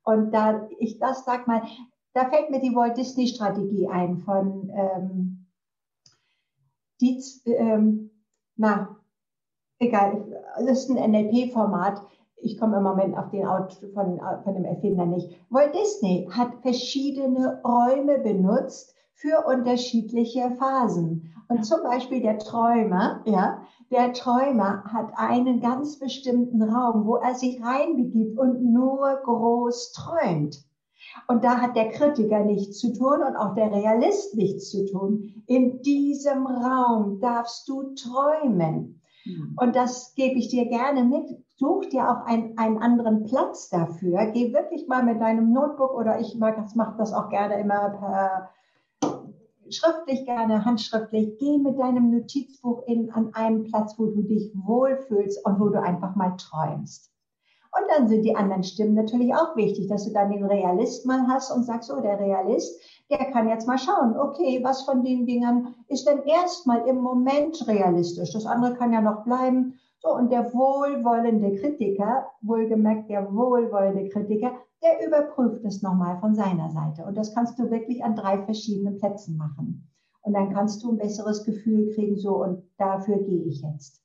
Und 0.02 0.32
da 0.32 0.66
ich 0.78 0.98
das 0.98 1.26
sag 1.26 1.46
mal, 1.46 1.62
da 2.14 2.30
fällt 2.30 2.50
mir 2.50 2.60
die 2.60 2.74
Walt 2.74 2.96
Disney 2.96 3.28
Strategie 3.28 3.86
ein 3.88 4.18
von 4.18 4.70
ähm, 4.74 5.39
die, 7.00 7.22
ähm, 7.46 8.10
na, 8.56 8.96
egal, 9.78 10.24
das 10.58 10.84
ist 10.84 10.90
ein 10.90 11.10
NLP-Format. 11.10 12.02
Ich 12.36 12.58
komme 12.58 12.78
im 12.78 12.82
Moment 12.82 13.16
auf 13.16 13.30
den 13.30 13.46
Auto 13.46 13.88
von, 13.92 14.20
von 14.44 14.54
dem 14.54 14.64
Erfinder 14.64 15.06
nicht. 15.06 15.30
Walt 15.50 15.74
Disney 15.74 16.28
hat 16.30 16.54
verschiedene 16.62 17.60
Räume 17.62 18.18
benutzt 18.18 18.94
für 19.14 19.44
unterschiedliche 19.46 20.50
Phasen. 20.52 21.34
Und 21.48 21.64
zum 21.64 21.82
Beispiel 21.82 22.22
der 22.22 22.38
Träumer, 22.38 23.22
ja, 23.26 23.62
der 23.90 24.12
Träumer 24.12 24.84
hat 24.84 25.12
einen 25.16 25.60
ganz 25.60 25.98
bestimmten 25.98 26.62
Raum, 26.62 27.06
wo 27.06 27.16
er 27.16 27.34
sich 27.34 27.62
reinbegibt 27.62 28.38
und 28.38 28.62
nur 28.62 29.20
groß 29.24 29.92
träumt. 29.92 30.64
Und 31.26 31.44
da 31.44 31.60
hat 31.60 31.76
der 31.76 31.90
Kritiker 31.90 32.44
nichts 32.44 32.78
zu 32.78 32.92
tun 32.92 33.22
und 33.26 33.36
auch 33.36 33.54
der 33.54 33.72
Realist 33.72 34.36
nichts 34.36 34.70
zu 34.70 34.86
tun. 34.86 35.42
In 35.46 35.82
diesem 35.82 36.46
Raum 36.46 37.20
darfst 37.20 37.68
du 37.68 37.94
träumen. 37.94 39.00
Mhm. 39.24 39.56
Und 39.60 39.76
das 39.76 40.14
gebe 40.14 40.38
ich 40.38 40.48
dir 40.48 40.66
gerne 40.66 41.04
mit. 41.04 41.24
Such 41.56 41.86
dir 41.86 42.08
auch 42.10 42.26
ein, 42.26 42.56
einen 42.56 42.78
anderen 42.78 43.24
Platz 43.24 43.68
dafür. 43.68 44.26
Geh 44.32 44.52
wirklich 44.52 44.88
mal 44.88 45.02
mit 45.02 45.20
deinem 45.20 45.52
Notebook 45.52 45.94
oder 45.94 46.20
ich 46.20 46.36
mache 46.38 46.94
das 46.96 47.12
auch 47.12 47.28
gerne 47.28 47.60
immer 47.60 47.90
per 47.90 48.50
schriftlich 49.72 50.24
gerne, 50.24 50.64
handschriftlich. 50.64 51.38
Geh 51.38 51.58
mit 51.58 51.78
deinem 51.78 52.10
Notizbuch 52.10 52.82
in, 52.86 53.10
an 53.12 53.34
einem 53.34 53.64
Platz, 53.64 53.98
wo 53.98 54.06
du 54.06 54.22
dich 54.22 54.52
wohlfühlst 54.54 55.44
und 55.44 55.60
wo 55.60 55.68
du 55.68 55.80
einfach 55.80 56.16
mal 56.16 56.36
träumst. 56.36 57.10
Und 57.72 57.84
dann 57.88 58.08
sind 58.08 58.22
die 58.24 58.34
anderen 58.34 58.64
Stimmen 58.64 58.94
natürlich 58.94 59.32
auch 59.34 59.54
wichtig, 59.54 59.86
dass 59.86 60.04
du 60.04 60.12
dann 60.12 60.30
den 60.30 60.44
Realist 60.44 61.06
mal 61.06 61.28
hast 61.28 61.52
und 61.52 61.64
sagst, 61.64 61.92
oh, 61.92 62.00
der 62.00 62.18
Realist, 62.18 62.80
der 63.10 63.30
kann 63.30 63.48
jetzt 63.48 63.68
mal 63.68 63.78
schauen, 63.78 64.18
okay, 64.18 64.60
was 64.62 64.82
von 64.82 65.04
den 65.04 65.24
Dingern 65.24 65.74
ist 65.86 66.06
denn 66.06 66.22
erstmal 66.24 66.86
im 66.88 67.00
Moment 67.00 67.66
realistisch? 67.68 68.32
Das 68.32 68.46
andere 68.46 68.74
kann 68.74 68.92
ja 68.92 69.00
noch 69.00 69.24
bleiben. 69.24 69.78
So, 70.00 70.14
und 70.14 70.32
der 70.32 70.52
wohlwollende 70.52 71.56
Kritiker, 71.60 72.26
wohlgemerkt 72.40 73.08
der 73.10 73.32
wohlwollende 73.32 74.08
Kritiker, 74.08 74.52
der 74.82 75.06
überprüft 75.06 75.64
es 75.64 75.82
nochmal 75.82 76.18
von 76.20 76.34
seiner 76.34 76.70
Seite. 76.70 77.04
Und 77.04 77.16
das 77.16 77.34
kannst 77.34 77.58
du 77.58 77.70
wirklich 77.70 78.02
an 78.02 78.16
drei 78.16 78.42
verschiedenen 78.42 78.96
Plätzen 78.96 79.36
machen. 79.36 79.86
Und 80.22 80.32
dann 80.32 80.52
kannst 80.52 80.82
du 80.82 80.90
ein 80.90 80.98
besseres 80.98 81.44
Gefühl 81.44 81.92
kriegen, 81.94 82.16
so, 82.16 82.42
und 82.42 82.62
dafür 82.78 83.18
gehe 83.18 83.44
ich 83.44 83.62
jetzt. 83.62 84.02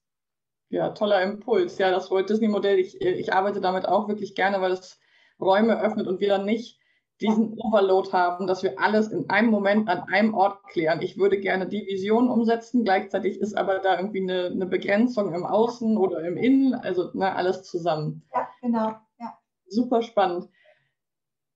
Ja, 0.70 0.90
toller 0.90 1.22
Impuls. 1.22 1.78
Ja, 1.78 1.92
das 1.92 2.12
Walt 2.12 2.30
Disney 2.30 2.48
Modell, 2.48 2.80
ich, 2.80 3.00
ich 3.00 3.34
arbeite 3.34 3.62
damit 3.62 3.88
auch 3.88 4.08
wirklich 4.08 4.36
gerne, 4.36 4.62
weil 4.62 4.72
es 4.72 5.00
Räume 5.40 5.80
öffnet 5.82 6.08
und 6.08 6.20
wir 6.20 6.30
dann 6.30 6.46
nicht 6.46 6.80
diesen 7.22 7.58
Overload 7.58 8.12
haben, 8.12 8.46
dass 8.48 8.64
wir 8.64 8.80
alles 8.80 9.08
in 9.08 9.30
einem 9.30 9.50
Moment 9.50 9.88
an 9.88 10.04
einem 10.12 10.34
Ort 10.34 10.64
klären. 10.68 11.02
Ich 11.02 11.18
würde 11.18 11.40
gerne 11.40 11.68
die 11.68 11.86
Vision 11.88 12.30
umsetzen, 12.30 12.84
gleichzeitig 12.84 13.40
ist 13.40 13.58
aber 13.58 13.80
da 13.80 13.98
irgendwie 13.98 14.22
eine, 14.22 14.48
eine 14.48 14.66
Begrenzung 14.66 15.34
im 15.34 15.46
Außen 15.46 15.98
oder 15.98 16.26
im 16.26 16.36
Innen, 16.36 16.74
also 16.74 17.12
ne, 17.14 17.34
alles 17.34 17.64
zusammen. 17.64 18.24
Ja, 18.34 18.50
genau. 18.62 18.96
Ja. 19.20 19.38
Super 19.68 20.02
spannend. 20.02 20.50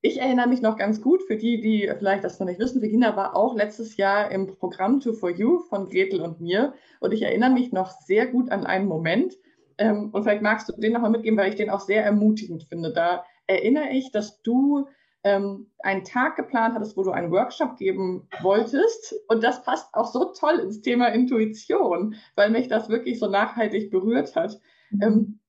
Ich 0.02 0.22
erinnere 0.22 0.48
mich 0.48 0.62
noch 0.62 0.78
ganz 0.78 1.02
gut, 1.02 1.24
für 1.24 1.36
die, 1.36 1.60
die 1.60 1.92
vielleicht 1.98 2.24
das 2.24 2.40
noch 2.40 2.48
nicht 2.48 2.60
wissen, 2.60 2.80
Regina 2.80 3.18
war 3.18 3.36
auch 3.36 3.54
letztes 3.54 3.98
Jahr 3.98 4.32
im 4.32 4.48
Programm 4.48 5.02
To 5.02 5.12
For 5.12 5.30
You 5.30 5.60
von 5.60 5.90
Gretel 5.90 6.22
und 6.22 6.40
mir. 6.40 6.74
Und 7.02 7.14
ich 7.14 7.22
erinnere 7.22 7.50
mich 7.50 7.74
noch 7.74 7.92
sehr 7.92 8.28
gut 8.28 8.50
an 8.50 8.66
einen 8.66 8.88
Moment. 8.88 9.36
Ähm, 9.78 10.10
und 10.12 10.24
vielleicht 10.24 10.42
magst 10.42 10.70
du 10.70 10.74
den 10.74 10.94
nochmal 10.94 11.12
mitgeben, 11.12 11.38
weil 11.38 11.50
ich 11.50 11.56
den 11.56 11.70
auch 11.70 11.82
sehr 11.82 12.04
ermutigend 12.06 12.64
finde. 12.64 12.94
Da 12.94 13.26
erinnere 13.48 13.90
ich, 13.90 14.12
dass 14.12 14.42
du 14.42 14.88
ähm, 15.26 15.70
einen 15.80 16.06
Tag 16.06 16.38
geplant 16.38 16.76
hattest, 16.76 16.96
wo 16.96 17.04
du 17.04 17.12
einen 17.12 17.32
Workshop 17.32 17.78
geben 17.78 18.30
wolltest. 18.42 19.16
Und 19.28 19.44
das 19.44 19.64
passt 19.64 19.94
auch 19.94 20.10
so 20.12 20.32
toll 20.34 20.60
ins 20.60 20.82
Thema 20.82 21.08
Intuition, 21.08 22.16
weil 22.36 22.52
mich 22.52 22.70
das 22.70 22.88
wirklich 22.88 23.20
so 23.20 23.28
nachhaltig 23.28 23.92
berührt 23.92 24.34
hat. 24.38 24.62
Mhm. 24.92 25.02
Ähm, 25.02 25.40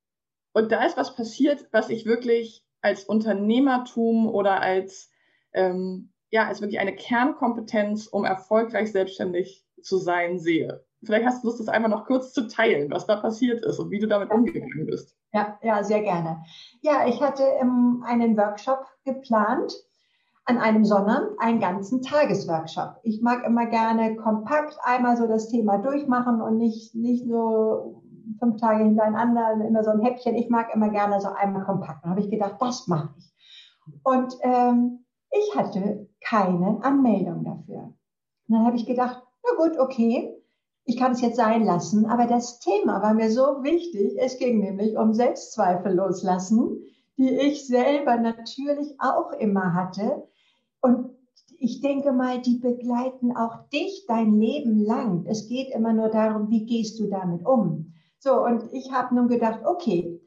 und 0.52 0.72
da 0.72 0.84
ist 0.84 0.96
was 0.96 1.14
passiert, 1.14 1.68
was 1.70 1.88
ich 1.88 2.04
wirklich 2.04 2.64
als 2.82 3.04
Unternehmertum 3.04 4.28
oder 4.28 4.60
als, 4.60 5.10
ähm, 5.52 6.12
ja, 6.30 6.46
als 6.46 6.60
wirklich 6.60 6.80
eine 6.80 6.94
Kernkompetenz, 6.94 8.06
um 8.06 8.24
erfolgreich 8.24 8.92
selbstständig 8.92 9.64
zu 9.82 9.98
sein, 9.98 10.38
sehe. 10.38 10.84
Vielleicht 11.02 11.24
hast 11.24 11.42
du 11.42 11.48
Lust, 11.48 11.60
das 11.60 11.68
einmal 11.68 11.90
noch 11.90 12.06
kurz 12.06 12.32
zu 12.32 12.46
teilen, 12.46 12.90
was 12.90 13.06
da 13.06 13.16
passiert 13.16 13.64
ist 13.64 13.78
und 13.78 13.90
wie 13.90 13.98
du 13.98 14.06
damit 14.06 14.30
umgegangen 14.30 14.86
bist. 14.86 15.16
Ja, 15.32 15.58
ja, 15.62 15.82
sehr 15.82 16.02
gerne. 16.02 16.42
Ja, 16.82 17.06
ich 17.06 17.22
hatte 17.22 17.42
ähm, 17.60 18.04
einen 18.06 18.36
Workshop 18.36 18.84
geplant 19.04 19.72
an 20.44 20.58
einem 20.58 20.84
Sonnabend, 20.84 21.38
einen 21.38 21.60
ganzen 21.60 22.02
Tagesworkshop. 22.02 22.96
Ich 23.02 23.22
mag 23.22 23.44
immer 23.46 23.66
gerne 23.66 24.16
kompakt 24.16 24.76
einmal 24.82 25.16
so 25.16 25.26
das 25.26 25.48
Thema 25.48 25.78
durchmachen 25.78 26.42
und 26.42 26.56
nicht, 26.56 26.94
nicht 26.94 27.26
so 27.26 28.02
fünf 28.38 28.60
Tage 28.60 28.84
hintereinander, 28.84 29.52
immer 29.66 29.82
so 29.82 29.90
ein 29.90 30.00
Häppchen. 30.00 30.34
Ich 30.34 30.48
mag 30.48 30.74
immer 30.74 30.90
gerne 30.90 31.20
so 31.20 31.28
einmal 31.28 31.64
kompakt. 31.64 32.04
Dann 32.04 32.10
habe 32.10 32.20
ich 32.20 32.30
gedacht, 32.30 32.56
das 32.60 32.86
mache 32.86 33.10
ich. 33.18 33.32
Und 34.02 34.34
ähm, 34.42 35.04
ich 35.30 35.56
hatte 35.56 36.08
keine 36.20 36.82
Anmeldung 36.82 37.44
dafür. 37.44 37.94
Und 38.48 38.54
dann 38.54 38.66
habe 38.66 38.76
ich 38.76 38.86
gedacht, 38.86 39.22
na 39.44 39.64
gut, 39.64 39.78
okay, 39.78 40.36
ich 40.84 40.96
kann 40.96 41.12
es 41.12 41.20
jetzt 41.20 41.36
sein 41.36 41.64
lassen. 41.64 42.06
Aber 42.06 42.26
das 42.26 42.60
Thema 42.60 43.02
war 43.02 43.14
mir 43.14 43.30
so 43.30 43.62
wichtig. 43.62 44.16
Es 44.18 44.38
ging 44.38 44.60
nämlich 44.60 44.96
um 44.96 45.14
Selbstzweifel 45.14 45.94
loslassen, 45.94 46.78
die 47.16 47.30
ich 47.30 47.66
selber 47.66 48.16
natürlich 48.16 48.96
auch 48.98 49.32
immer 49.32 49.74
hatte. 49.74 50.26
Und 50.80 51.10
ich 51.58 51.80
denke 51.80 52.12
mal, 52.12 52.40
die 52.40 52.56
begleiten 52.56 53.36
auch 53.36 53.68
dich 53.68 54.06
dein 54.08 54.40
Leben 54.40 54.82
lang. 54.82 55.26
Es 55.26 55.46
geht 55.46 55.70
immer 55.74 55.92
nur 55.92 56.08
darum, 56.08 56.48
wie 56.50 56.64
gehst 56.64 56.98
du 56.98 57.06
damit 57.08 57.46
um. 57.46 57.92
So, 58.22 58.44
und 58.44 58.64
ich 58.72 58.92
habe 58.92 59.14
nun 59.14 59.28
gedacht, 59.28 59.60
okay, 59.64 60.20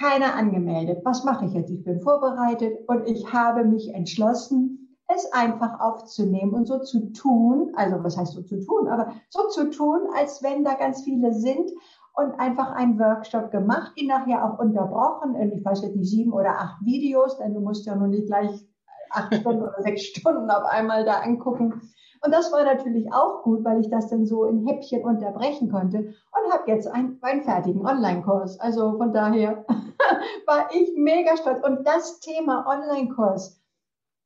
keiner 0.00 0.34
angemeldet. 0.34 1.00
Was 1.04 1.22
mache 1.24 1.46
ich 1.46 1.52
jetzt? 1.52 1.70
Ich 1.70 1.84
bin 1.84 2.00
vorbereitet 2.00 2.76
und 2.88 3.06
ich 3.06 3.32
habe 3.32 3.64
mich 3.64 3.94
entschlossen, 3.94 4.98
es 5.08 5.32
einfach 5.32 5.78
aufzunehmen 5.78 6.52
und 6.52 6.66
so 6.66 6.80
zu 6.80 7.12
tun, 7.12 7.72
also 7.76 8.02
was 8.02 8.16
heißt 8.16 8.32
so 8.32 8.42
zu 8.42 8.58
tun, 8.58 8.88
aber 8.88 9.12
so 9.30 9.46
zu 9.48 9.70
tun, 9.70 10.00
als 10.16 10.42
wenn 10.42 10.64
da 10.64 10.74
ganz 10.74 11.04
viele 11.04 11.32
sind 11.32 11.70
und 12.14 12.32
einfach 12.40 12.72
einen 12.72 12.98
Workshop 12.98 13.52
gemacht, 13.52 13.92
ihn 13.94 14.08
nachher 14.08 14.44
auch 14.44 14.58
unterbrochen 14.58 15.36
in, 15.36 15.52
ich 15.52 15.64
weiß 15.64 15.82
jetzt 15.82 15.94
nicht, 15.94 16.10
sieben 16.10 16.32
oder 16.32 16.58
acht 16.58 16.84
Videos, 16.84 17.38
denn 17.38 17.54
du 17.54 17.60
musst 17.60 17.86
ja 17.86 17.94
nur 17.94 18.08
nicht 18.08 18.26
gleich 18.26 18.66
acht 19.10 19.32
Stunden 19.36 19.62
oder 19.62 19.82
sechs 19.82 20.02
Stunden 20.02 20.50
auf 20.50 20.64
einmal 20.64 21.04
da 21.04 21.20
angucken. 21.20 21.80
Und 22.26 22.32
das 22.32 22.50
war 22.50 22.64
natürlich 22.64 23.12
auch 23.12 23.44
gut, 23.44 23.64
weil 23.64 23.80
ich 23.80 23.88
das 23.88 24.08
dann 24.08 24.26
so 24.26 24.46
in 24.46 24.66
Häppchen 24.66 25.04
unterbrechen 25.04 25.70
konnte 25.70 25.98
und 25.98 26.52
habe 26.52 26.64
jetzt 26.66 26.88
einen, 26.88 27.18
einen 27.22 27.44
fertigen 27.44 27.86
Online-Kurs. 27.86 28.58
Also 28.58 28.96
von 28.96 29.12
daher 29.12 29.64
war 30.46 30.68
ich 30.74 30.90
mega 30.96 31.36
stolz. 31.36 31.64
Und 31.64 31.86
das 31.86 32.18
Thema 32.18 32.66
Online-Kurs, 32.66 33.62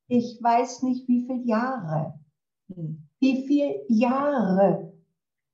ich 0.09 0.43
weiß 0.43 0.83
nicht, 0.83 1.09
wie 1.09 1.27
viele 1.27 1.43
Jahre, 1.45 2.15
hm. 2.75 3.07
wie 3.19 3.47
viele 3.47 3.83
Jahre 3.89 4.95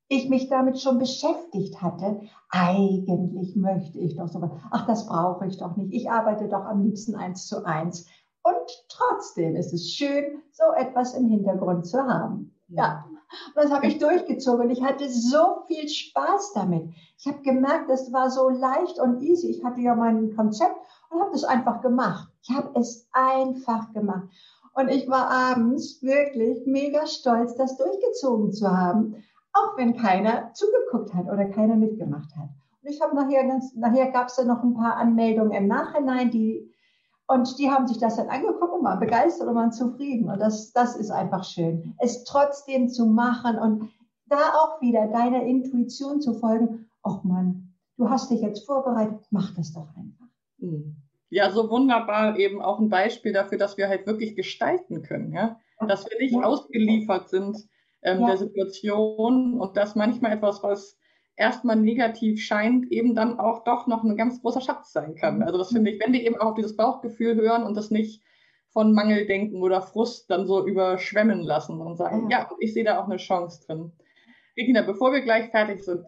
ich 0.06 0.28
mich 0.28 0.48
damit 0.48 0.80
schon 0.80 1.00
beschäftigt 1.00 1.82
hatte. 1.82 2.20
Eigentlich 2.48 3.56
möchte 3.56 3.98
ich 3.98 4.14
doch 4.14 4.28
sowas. 4.28 4.52
Ach, 4.70 4.86
das 4.86 5.08
brauche 5.08 5.48
ich 5.48 5.58
doch 5.58 5.76
nicht. 5.76 5.92
Ich 5.92 6.08
arbeite 6.08 6.46
doch 6.46 6.64
am 6.64 6.84
liebsten 6.84 7.16
eins 7.16 7.48
zu 7.48 7.64
eins. 7.64 8.06
Und 8.46 8.86
trotzdem 8.88 9.56
ist 9.56 9.72
es 9.72 9.90
schön, 9.92 10.40
so 10.52 10.62
etwas 10.76 11.14
im 11.14 11.26
Hintergrund 11.26 11.84
zu 11.84 11.98
haben. 11.98 12.54
Ja, 12.68 13.04
und 13.08 13.56
das 13.56 13.72
habe 13.72 13.88
ich 13.88 13.98
durchgezogen 13.98 14.66
und 14.66 14.70
ich 14.70 14.84
hatte 14.84 15.08
so 15.08 15.64
viel 15.66 15.88
Spaß 15.88 16.52
damit. 16.54 16.88
Ich 17.18 17.26
habe 17.26 17.42
gemerkt, 17.42 17.90
das 17.90 18.12
war 18.12 18.30
so 18.30 18.48
leicht 18.48 19.00
und 19.00 19.20
easy. 19.20 19.50
Ich 19.50 19.64
hatte 19.64 19.80
ja 19.80 19.96
mein 19.96 20.34
Konzept 20.36 20.76
und 21.10 21.20
habe 21.20 21.32
das 21.32 21.42
einfach 21.42 21.80
gemacht. 21.80 22.28
Ich 22.42 22.54
habe 22.54 22.70
es 22.78 23.08
einfach 23.10 23.92
gemacht. 23.92 24.28
Und 24.74 24.90
ich 24.90 25.08
war 25.08 25.28
abends 25.28 26.00
wirklich 26.02 26.66
mega 26.66 27.04
stolz, 27.08 27.56
das 27.56 27.76
durchgezogen 27.76 28.52
zu 28.52 28.70
haben, 28.70 29.24
auch 29.54 29.76
wenn 29.76 29.96
keiner 29.96 30.52
zugeguckt 30.52 31.12
hat 31.14 31.26
oder 31.26 31.46
keiner 31.46 31.74
mitgemacht 31.74 32.30
hat. 32.36 32.50
Und 32.82 32.90
ich 32.90 33.00
habe 33.00 33.16
nachher, 33.16 33.60
nachher 33.74 34.12
gab 34.12 34.28
es 34.28 34.36
dann 34.36 34.46
noch 34.46 34.62
ein 34.62 34.74
paar 34.74 34.96
Anmeldungen 34.98 35.52
im 35.52 35.66
Nachhinein, 35.66 36.30
die 36.30 36.72
und 37.28 37.58
die 37.58 37.70
haben 37.70 37.86
sich 37.86 37.98
das 37.98 38.16
dann 38.16 38.28
angeguckt 38.28 38.72
und 38.72 38.84
waren 38.84 39.00
begeistert 39.00 39.48
und 39.48 39.56
waren 39.56 39.72
zufrieden. 39.72 40.30
Und 40.30 40.38
das, 40.38 40.72
das 40.72 40.96
ist 40.96 41.10
einfach 41.10 41.44
schön. 41.44 41.94
Es 41.98 42.24
trotzdem 42.24 42.88
zu 42.88 43.06
machen 43.06 43.58
und 43.58 43.90
da 44.26 44.54
auch 44.54 44.80
wieder 44.80 45.08
deiner 45.08 45.42
Intuition 45.42 46.20
zu 46.20 46.34
folgen. 46.34 46.88
Ach 47.02 47.22
Mann, 47.24 47.74
du 47.96 48.08
hast 48.08 48.30
dich 48.30 48.40
jetzt 48.40 48.66
vorbereitet, 48.66 49.26
mach 49.30 49.54
das 49.54 49.72
doch 49.72 49.88
einfach. 49.96 50.26
Hm. 50.60 50.96
Ja, 51.28 51.50
so 51.50 51.68
wunderbar 51.68 52.38
eben 52.38 52.62
auch 52.62 52.78
ein 52.78 52.88
Beispiel 52.88 53.32
dafür, 53.32 53.58
dass 53.58 53.76
wir 53.76 53.88
halt 53.88 54.06
wirklich 54.06 54.36
gestalten 54.36 55.02
können, 55.02 55.32
ja. 55.32 55.58
Dass 55.80 56.08
wir 56.08 56.18
nicht 56.18 56.34
ja. 56.34 56.42
ausgeliefert 56.42 57.28
sind 57.28 57.68
ähm, 58.02 58.20
ja. 58.20 58.28
der 58.28 58.36
Situation 58.38 59.60
und 59.60 59.76
dass 59.76 59.96
manchmal 59.96 60.32
etwas, 60.32 60.62
was 60.62 60.96
erstmal 61.36 61.76
negativ 61.76 62.42
scheint, 62.42 62.90
eben 62.90 63.14
dann 63.14 63.38
auch 63.38 63.64
doch 63.64 63.86
noch 63.86 64.02
ein 64.02 64.16
ganz 64.16 64.40
großer 64.40 64.60
Schatz 64.60 64.92
sein 64.92 65.14
kann. 65.14 65.42
Also 65.42 65.58
das 65.58 65.72
finde 65.72 65.90
ich, 65.90 66.00
wenn 66.00 66.12
wir 66.12 66.22
eben 66.22 66.36
auch 66.36 66.50
auf 66.50 66.54
dieses 66.54 66.76
Bauchgefühl 66.76 67.36
hören 67.36 67.62
und 67.64 67.76
das 67.76 67.90
nicht 67.90 68.22
von 68.70 68.92
Mangeldenken 68.92 69.62
oder 69.62 69.82
Frust 69.82 70.30
dann 70.30 70.46
so 70.46 70.66
überschwemmen 70.66 71.42
lassen 71.42 71.80
und 71.80 71.96
sagen, 71.96 72.30
ja, 72.30 72.50
ich 72.60 72.74
sehe 72.74 72.84
da 72.84 73.00
auch 73.00 73.06
eine 73.06 73.16
Chance 73.16 73.64
drin. 73.66 73.92
Regina, 74.56 74.82
bevor 74.82 75.12
wir 75.12 75.20
gleich 75.20 75.50
fertig 75.50 75.84
sind, 75.84 76.06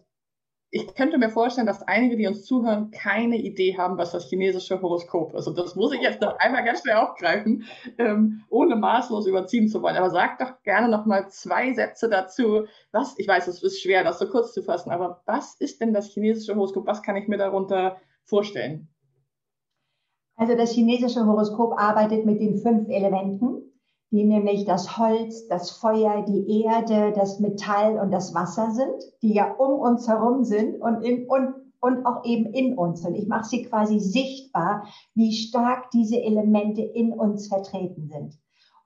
ich 0.71 0.93
könnte 0.93 1.17
mir 1.17 1.29
vorstellen, 1.29 1.65
dass 1.65 1.81
einige, 1.81 2.15
die 2.15 2.27
uns 2.27 2.45
zuhören, 2.45 2.91
keine 2.91 3.37
Idee 3.37 3.77
haben, 3.77 3.97
was 3.97 4.11
das 4.11 4.29
chinesische 4.29 4.79
Horoskop 4.79 5.33
ist. 5.33 5.47
Und 5.47 5.57
das 5.57 5.75
muss 5.75 5.93
ich 5.93 6.01
jetzt 6.01 6.21
noch 6.21 6.37
einmal 6.37 6.63
ganz 6.63 6.81
schnell 6.81 6.97
aufgreifen, 6.97 7.65
ähm, 7.97 8.43
ohne 8.49 8.75
maßlos 8.75 9.25
überziehen 9.25 9.67
zu 9.67 9.81
wollen. 9.81 9.95
Aber 9.95 10.11
sag 10.11 10.37
doch 10.37 10.61
gerne 10.61 10.87
noch 10.87 11.07
mal 11.07 11.27
zwei 11.29 11.73
Sätze 11.73 12.07
dazu. 12.07 12.65
Was, 12.91 13.17
ich 13.17 13.27
weiß, 13.27 13.47
es 13.47 13.63
ist 13.63 13.81
schwer, 13.81 14.03
das 14.03 14.19
so 14.19 14.29
kurz 14.29 14.53
zu 14.53 14.61
fassen, 14.61 14.91
aber 14.91 15.23
was 15.25 15.55
ist 15.55 15.81
denn 15.81 15.93
das 15.93 16.13
chinesische 16.13 16.55
Horoskop? 16.55 16.85
Was 16.85 17.01
kann 17.01 17.15
ich 17.15 17.27
mir 17.27 17.37
darunter 17.37 17.97
vorstellen? 18.23 18.89
Also 20.35 20.55
das 20.55 20.71
chinesische 20.71 21.25
Horoskop 21.25 21.79
arbeitet 21.79 22.25
mit 22.25 22.39
den 22.39 22.59
fünf 22.59 22.87
Elementen, 22.89 23.73
die 24.11 24.23
nämlich 24.23 24.65
das 24.65 24.97
Holz, 24.97 25.47
das 25.47 25.71
Feuer, 25.71 26.25
die 26.27 26.63
Erde, 26.63 27.13
das 27.13 27.39
Metall 27.39 27.99
und 27.99 28.11
das 28.11 28.33
Wasser 28.33 28.71
sind, 28.71 29.03
die 29.21 29.33
ja 29.33 29.53
um 29.53 29.79
uns 29.79 30.07
herum 30.07 30.43
sind 30.43 30.81
und, 30.81 31.03
in, 31.03 31.27
und, 31.27 31.53
und 31.79 32.05
auch 32.05 32.25
eben 32.25 32.47
in 32.47 32.77
uns. 32.77 33.05
Und 33.05 33.15
ich 33.15 33.27
mache 33.27 33.45
sie 33.45 33.63
quasi 33.63 33.99
sichtbar, 33.99 34.87
wie 35.13 35.31
stark 35.31 35.91
diese 35.91 36.19
Elemente 36.21 36.81
in 36.81 37.13
uns 37.13 37.47
vertreten 37.47 38.07
sind. 38.07 38.39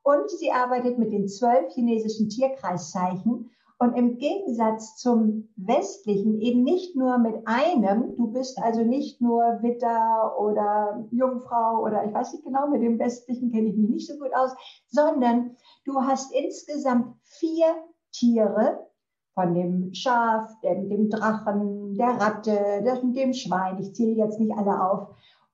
Und 0.03 0.29
sie 0.29 0.51
arbeitet 0.51 0.99
mit 0.99 1.13
den 1.13 1.29
zwölf 1.29 1.73
chinesischen 1.73 2.27
Tierkreiszeichen 2.27 3.49
und 3.79 3.93
im 3.95 4.17
Gegensatz 4.17 4.97
zum 4.97 5.49
westlichen 5.55 6.39
eben 6.39 6.63
nicht 6.63 6.95
nur 6.95 7.17
mit 7.17 7.35
einem, 7.45 8.15
du 8.15 8.31
bist 8.31 8.57
also 8.61 8.83
nicht 8.83 9.21
nur 9.21 9.41
Witter 9.61 10.39
oder 10.39 11.05
Jungfrau 11.11 11.81
oder 11.83 12.05
ich 12.05 12.13
weiß 12.13 12.33
nicht 12.33 12.45
genau, 12.45 12.67
mit 12.67 12.81
dem 12.81 12.99
westlichen 12.99 13.51
kenne 13.51 13.69
ich 13.69 13.75
mich 13.75 13.89
nicht 13.89 14.07
so 14.07 14.17
gut 14.17 14.33
aus, 14.35 14.51
sondern 14.87 15.55
du 15.85 16.01
hast 16.01 16.33
insgesamt 16.33 17.15
vier 17.23 17.65
Tiere, 18.11 18.87
von 19.33 19.53
dem 19.53 19.93
Schaf, 19.93 20.59
dem, 20.61 20.89
dem 20.89 21.09
Drachen, 21.09 21.95
der 21.95 22.19
Ratte, 22.19 22.83
dem, 22.83 23.13
dem 23.13 23.33
Schwein, 23.33 23.79
ich 23.79 23.93
zähle 23.95 24.15
jetzt 24.15 24.39
nicht 24.39 24.55
alle 24.55 24.81
auf. 24.83 25.09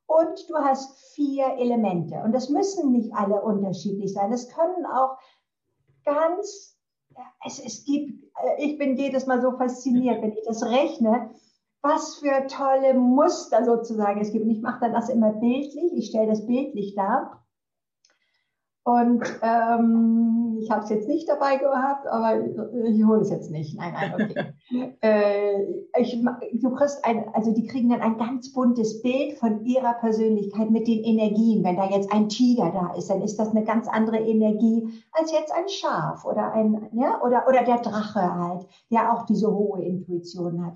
Und 0.05 0.49
du 0.49 0.55
hast 0.55 0.99
vier 1.13 1.57
Elemente. 1.57 2.15
Und 2.23 2.33
das 2.33 2.49
müssen 2.49 2.91
nicht 2.91 3.13
alle 3.13 3.41
unterschiedlich 3.41 4.13
sein. 4.13 4.33
Es 4.33 4.49
können 4.49 4.85
auch 4.85 5.17
ganz 6.03 6.78
es, 7.45 7.59
es 7.59 7.85
gibt, 7.85 8.23
äh, 8.23 8.63
ich 8.63 8.77
bin 8.77 8.97
jedes 8.97 9.25
Mal 9.25 9.41
so 9.41 9.51
fasziniert, 9.57 10.21
wenn 10.21 10.33
ich 10.33 10.43
das 10.45 10.63
rechne, 10.63 11.31
was 11.81 12.15
für 12.15 12.47
tolle 12.47 12.93
Muster 12.93 13.63
sozusagen 13.63 14.19
es 14.19 14.31
gibt. 14.31 14.45
Und 14.45 14.51
ich 14.51 14.61
mache 14.61 14.81
dann 14.81 14.93
das 14.93 15.09
immer 15.09 15.33
bildlich, 15.33 15.93
ich 15.93 16.07
stelle 16.07 16.27
das 16.27 16.45
bildlich 16.45 16.95
dar. 16.95 17.45
Und 18.89 19.21
ähm, 19.43 20.57
ich 20.59 20.71
habe 20.71 20.83
es 20.83 20.89
jetzt 20.89 21.07
nicht 21.07 21.29
dabei 21.29 21.57
gehabt, 21.57 22.07
aber 22.07 22.43
ich 22.85 23.05
hole 23.05 23.21
es 23.21 23.29
jetzt 23.29 23.51
nicht. 23.51 23.77
Nein, 23.77 23.93
nein, 23.93 24.13
okay. 24.15 24.97
äh, 25.01 26.01
ich, 26.01 26.19
du 26.53 26.71
kriegst 26.71 27.05
ein, 27.05 27.25
also 27.35 27.53
die 27.53 27.67
kriegen 27.67 27.89
dann 27.89 28.01
ein 28.01 28.17
ganz 28.17 28.51
buntes 28.51 29.03
Bild 29.03 29.37
von 29.37 29.63
ihrer 29.63 29.93
Persönlichkeit 29.93 30.71
mit 30.71 30.87
den 30.87 31.03
Energien. 31.03 31.63
Wenn 31.63 31.75
da 31.75 31.87
jetzt 31.87 32.11
ein 32.11 32.29
Tiger 32.29 32.71
da 32.71 32.95
ist, 32.97 33.11
dann 33.11 33.21
ist 33.21 33.37
das 33.37 33.49
eine 33.49 33.63
ganz 33.63 33.87
andere 33.87 34.17
Energie 34.17 34.87
als 35.11 35.31
jetzt 35.33 35.53
ein 35.53 35.69
Schaf 35.69 36.25
oder 36.25 36.51
ein, 36.53 36.89
ja, 36.93 37.21
oder, 37.21 37.45
oder 37.47 37.63
der 37.63 37.81
Drache 37.81 38.21
halt, 38.21 38.65
der 38.89 39.13
auch 39.13 39.27
diese 39.27 39.53
hohe 39.53 39.83
Intuition 39.83 40.65
hat. 40.65 40.73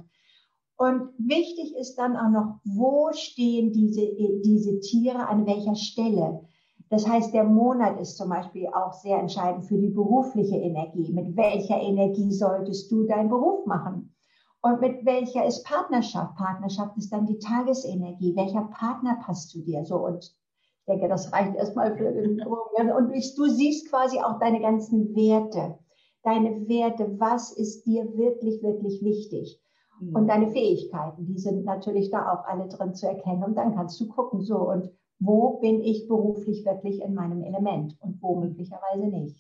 Und 0.77 1.10
wichtig 1.17 1.75
ist 1.79 1.96
dann 1.96 2.15
auch 2.15 2.29
noch, 2.29 2.60
wo 2.63 3.10
stehen 3.13 3.72
diese, 3.74 4.01
diese 4.43 4.79
Tiere 4.82 5.27
an 5.27 5.48
welcher 5.48 5.75
Stelle? 5.75 6.41
Das 6.90 7.08
heißt, 7.08 7.34
der 7.34 7.44
Monat 7.44 8.00
ist 8.00 8.18
zum 8.18 8.30
Beispiel 8.30 8.68
auch 8.68 8.94
sehr 8.94 9.18
entscheidend 9.18 9.66
für 9.66 9.78
die 9.78 9.90
berufliche 9.90 10.58
Energie. 10.58 11.12
Mit 11.12 11.36
welcher 11.36 11.80
Energie 11.80 12.32
solltest 12.32 12.92
du 12.92 13.04
deinen 13.04 13.30
Beruf 13.30 13.66
machen? 13.66 14.13
Und 14.62 14.80
mit 14.80 15.06
welcher 15.06 15.46
ist 15.46 15.66
Partnerschaft? 15.66 16.36
Partnerschaft 16.38 16.96
ist 16.98 17.12
dann 17.12 17.25
die 17.25 17.40
Tagesenergie. 17.40 18.36
Welcher 18.36 18.70
Partner 18.72 19.20
passt 19.25 19.50
zu 19.50 19.62
dir? 19.62 19.84
So 19.84 19.98
und 19.98 20.24
ich 20.24 20.86
denke, 20.88 21.08
das 21.08 21.34
reicht 21.34 21.56
erstmal 21.56 21.98
für 21.98 22.12
den 22.12 22.42
Und 22.98 23.12
du 23.12 23.46
siehst 23.50 23.90
quasi 23.90 24.20
auch 24.20 24.40
deine 24.40 24.62
ganzen 24.62 25.16
Werte. 25.16 25.80
Deine 26.24 26.68
Werte, 26.70 27.20
was 27.20 27.52
ist 27.52 27.86
dir 27.86 28.06
wirklich, 28.16 28.63
wirklich 28.63 29.04
wichtig? 29.04 29.62
Mhm. 30.00 30.16
Und 30.16 30.28
deine 30.28 30.52
Fähigkeiten, 30.52 31.25
die 31.25 31.38
sind 31.38 31.66
natürlich 31.66 32.10
da 32.10 32.32
auch 32.32 32.46
alle 32.46 32.68
drin 32.68 32.94
zu 32.96 33.08
erkennen. 33.08 33.44
Und 33.44 33.56
dann 33.56 33.75
kannst 33.75 34.00
du 34.00 34.08
gucken, 34.08 34.42
so 34.42 34.58
und 34.70 34.90
wo 35.24 35.60
bin 35.60 35.82
ich 35.82 36.08
beruflich 36.08 36.65
wirklich 36.65 37.01
in 37.01 37.13
meinem 37.13 37.44
Element 37.44 37.96
und 38.00 38.22
wo 38.22 38.36
möglicherweise 38.36 39.08
nicht. 39.08 39.38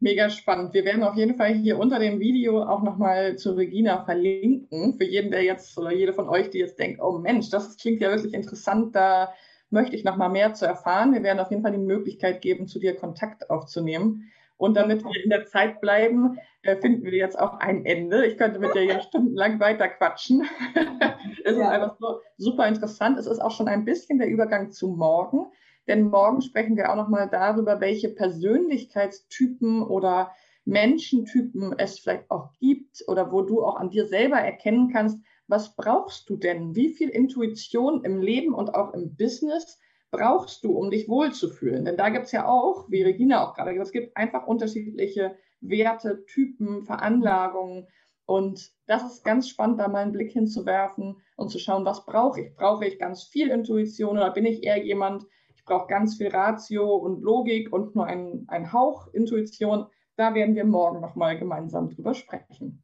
Mega 0.00 0.30
spannend. 0.30 0.74
Wir 0.74 0.84
werden 0.84 1.02
auf 1.02 1.16
jeden 1.16 1.36
Fall 1.36 1.54
hier 1.54 1.78
unter 1.78 1.98
dem 1.98 2.20
Video 2.20 2.62
auch 2.62 2.82
nochmal 2.82 3.36
zu 3.36 3.52
Regina 3.52 4.04
verlinken. 4.04 4.94
Für 4.94 5.04
jeden, 5.04 5.32
der 5.32 5.42
jetzt 5.42 5.76
oder 5.76 5.92
jede 5.92 6.12
von 6.12 6.28
euch, 6.28 6.50
die 6.50 6.58
jetzt 6.58 6.78
denkt, 6.78 7.00
oh 7.02 7.18
Mensch, 7.18 7.50
das 7.50 7.76
klingt 7.76 8.00
ja 8.00 8.10
wirklich 8.10 8.32
interessant, 8.32 8.94
da 8.94 9.32
möchte 9.70 9.96
ich 9.96 10.04
nochmal 10.04 10.30
mehr 10.30 10.54
zu 10.54 10.66
erfahren. 10.66 11.12
Wir 11.12 11.22
werden 11.22 11.40
auf 11.40 11.50
jeden 11.50 11.62
Fall 11.62 11.72
die 11.72 11.78
Möglichkeit 11.78 12.40
geben, 12.40 12.68
zu 12.68 12.78
dir 12.78 12.94
Kontakt 12.94 13.50
aufzunehmen. 13.50 14.30
Und 14.58 14.76
damit 14.76 15.04
wir 15.04 15.24
in 15.24 15.30
der 15.30 15.46
Zeit 15.46 15.80
bleiben, 15.80 16.36
äh, 16.62 16.76
finden 16.76 17.04
wir 17.04 17.12
jetzt 17.12 17.38
auch 17.38 17.54
ein 17.54 17.86
Ende. 17.86 18.26
Ich 18.26 18.36
könnte 18.36 18.58
mit 18.58 18.74
dir 18.74 18.84
ja 18.84 19.00
stundenlang 19.00 19.60
weiter 19.60 19.88
quatschen. 19.88 20.46
es 21.44 21.56
ja. 21.56 21.62
ist 21.62 21.68
einfach 21.68 21.96
so 21.98 22.20
super 22.36 22.66
interessant. 22.66 23.18
Es 23.18 23.26
ist 23.26 23.38
auch 23.38 23.52
schon 23.52 23.68
ein 23.68 23.84
bisschen 23.84 24.18
der 24.18 24.28
Übergang 24.28 24.70
zu 24.70 24.88
morgen. 24.88 25.46
Denn 25.86 26.10
morgen 26.10 26.42
sprechen 26.42 26.76
wir 26.76 26.90
auch 26.90 26.96
nochmal 26.96 27.28
darüber, 27.30 27.80
welche 27.80 28.10
Persönlichkeitstypen 28.10 29.82
oder 29.82 30.32
Menschentypen 30.64 31.74
es 31.78 32.00
vielleicht 32.00 32.30
auch 32.30 32.52
gibt 32.58 33.02
oder 33.06 33.32
wo 33.32 33.40
du 33.42 33.64
auch 33.64 33.76
an 33.76 33.88
dir 33.88 34.06
selber 34.06 34.36
erkennen 34.36 34.90
kannst, 34.92 35.18
was 35.46 35.74
brauchst 35.76 36.28
du 36.28 36.36
denn? 36.36 36.76
Wie 36.76 36.92
viel 36.92 37.08
Intuition 37.08 38.04
im 38.04 38.20
Leben 38.20 38.52
und 38.52 38.74
auch 38.74 38.92
im 38.92 39.16
Business 39.16 39.78
brauchst 40.10 40.64
du, 40.64 40.72
um 40.72 40.90
dich 40.90 41.08
wohlzufühlen? 41.08 41.84
Denn 41.84 41.96
da 41.96 42.08
gibt 42.08 42.26
es 42.26 42.32
ja 42.32 42.46
auch, 42.46 42.86
wie 42.90 43.02
Regina 43.02 43.46
auch 43.46 43.54
gerade 43.54 43.72
gesagt, 43.72 43.88
es 43.88 43.92
gibt 43.92 44.16
einfach 44.16 44.46
unterschiedliche 44.46 45.36
Werte, 45.60 46.24
Typen, 46.26 46.84
Veranlagungen. 46.84 47.86
Und 48.26 48.72
das 48.86 49.04
ist 49.04 49.24
ganz 49.24 49.48
spannend, 49.48 49.80
da 49.80 49.88
mal 49.88 50.02
einen 50.02 50.12
Blick 50.12 50.32
hinzuwerfen 50.32 51.16
und 51.36 51.50
zu 51.50 51.58
schauen, 51.58 51.84
was 51.84 52.04
brauche 52.04 52.40
ich? 52.40 52.54
Brauche 52.54 52.86
ich 52.86 52.98
ganz 52.98 53.24
viel 53.24 53.48
Intuition 53.48 54.18
oder 54.18 54.30
bin 54.30 54.44
ich 54.44 54.62
eher 54.62 54.84
jemand, 54.84 55.24
ich 55.54 55.64
brauche 55.64 55.86
ganz 55.86 56.16
viel 56.16 56.28
Ratio 56.28 56.94
und 56.94 57.22
Logik 57.22 57.72
und 57.72 57.94
nur 57.94 58.06
einen, 58.06 58.46
einen 58.48 58.72
Hauch 58.72 59.08
Intuition? 59.12 59.86
Da 60.16 60.34
werden 60.34 60.54
wir 60.54 60.64
morgen 60.64 61.00
nochmal 61.00 61.38
gemeinsam 61.38 61.90
drüber 61.90 62.14
sprechen. 62.14 62.82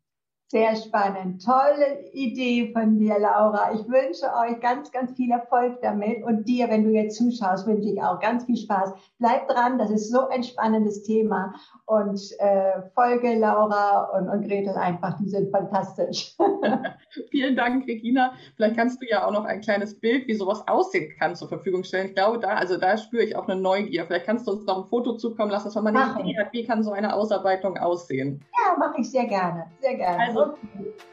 Sehr 0.55 0.77
spannend. 0.77 1.45
Tolle 1.45 2.13
Idee 2.13 2.73
von 2.73 2.97
dir, 2.97 3.19
Laura. 3.19 3.73
Ich 3.75 3.81
wünsche 3.89 4.27
euch 4.27 4.61
ganz, 4.61 4.93
ganz 4.93 5.11
viel 5.17 5.33
Erfolg 5.33 5.83
damit. 5.83 6.23
Und 6.23 6.45
dir, 6.45 6.71
wenn 6.71 6.85
du 6.85 6.91
jetzt 6.91 7.17
zuschaust, 7.17 7.67
wünsche 7.67 7.89
ich 7.89 8.01
auch 8.01 8.21
ganz 8.21 8.45
viel 8.45 8.57
Spaß. 8.57 8.93
Bleib 9.19 9.49
dran, 9.49 9.79
das 9.79 9.91
ist 9.91 10.13
so 10.13 10.29
ein 10.29 10.45
spannendes 10.45 11.03
Thema. 11.03 11.53
Und 11.87 12.21
äh, 12.39 12.83
folge 12.95 13.37
Laura 13.37 14.17
und, 14.17 14.29
und 14.29 14.47
Gretel 14.47 14.77
einfach, 14.77 15.19
die 15.19 15.29
sind 15.29 15.51
fantastisch. 15.51 16.37
Vielen 17.33 17.57
Dank, 17.57 17.89
Regina. 17.89 18.35
Vielleicht 18.55 18.77
kannst 18.77 19.03
du 19.03 19.07
ja 19.09 19.27
auch 19.27 19.33
noch 19.33 19.47
ein 19.47 19.61
kleines 19.61 19.99
Bild, 19.99 20.29
wie 20.29 20.35
sowas 20.35 20.63
aussehen 20.69 21.13
kann, 21.19 21.35
zur 21.35 21.49
Verfügung 21.49 21.83
stellen. 21.83 22.11
Ich 22.11 22.15
glaube, 22.15 22.39
da, 22.39 22.51
also 22.51 22.77
da 22.77 22.97
spüre 22.97 23.25
ich 23.25 23.35
auch 23.35 23.49
eine 23.49 23.61
Neugier. 23.61 24.07
Vielleicht 24.07 24.27
kannst 24.27 24.47
du 24.47 24.53
uns 24.53 24.67
noch 24.67 24.85
ein 24.85 24.89
Foto 24.89 25.17
zukommen 25.17 25.51
lassen, 25.51 25.65
dass 25.65 25.75
man 25.75 25.97
eine 25.97 26.21
Idee 26.21 26.39
hat, 26.39 26.53
wie 26.53 26.65
kann 26.65 26.85
so 26.85 26.93
eine 26.93 27.13
Ausarbeitung 27.13 27.77
aussehen. 27.77 28.45
Ja, 28.57 28.79
mache 28.79 29.01
ich 29.01 29.11
sehr 29.11 29.27
gerne. 29.27 29.67
Sehr 29.81 29.97
gerne. 29.97 30.23
Also, 30.23 30.44
also, 30.45 30.59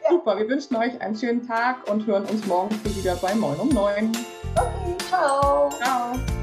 super, 0.10 0.38
wir 0.38 0.48
wünschen 0.48 0.76
euch 0.76 1.00
einen 1.02 1.16
schönen 1.16 1.48
Tag 1.48 1.90
und 1.90 2.06
hören 2.06 2.26
uns 2.26 2.46
morgen 2.46 2.74
früh 2.76 2.96
wieder 2.96 3.16
bei 3.16 3.34
Moin 3.36 3.60
um 3.60 3.70
9. 3.70 4.12
Okay, 4.56 4.96
ciao. 5.10 5.70
Ciao. 5.70 6.41